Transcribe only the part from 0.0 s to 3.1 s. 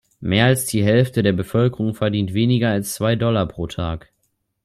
Mehr als die Hälfte der Bevölkerung verdient weniger als